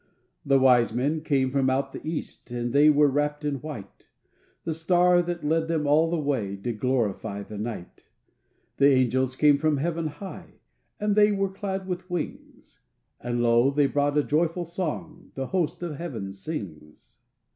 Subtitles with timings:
[0.43, 4.07] The wise men came from out the east, And they were wrapped in white;
[4.63, 8.05] The star that led them all the way Did glorify the night.
[8.77, 10.53] The angels came from heaven high,
[10.99, 12.79] And they were clad with wings;
[13.19, 17.19] And lo, they brought a joyful song The host of heaven sings.